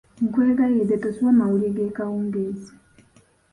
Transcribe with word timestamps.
Nkwegayiridde 0.27 0.95
tosubwa 1.03 1.31
mawulire 1.39 1.75
g'ekawungeezi. 1.77 2.71